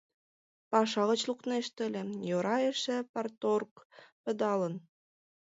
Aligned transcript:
Паша 0.71 1.01
гыч 1.09 1.21
лукнешт 1.29 1.75
ыле, 1.85 2.01
йӧра 2.27 2.57
эше 2.71 2.97
парторг 3.13 3.73
пыдалын. 4.23 4.73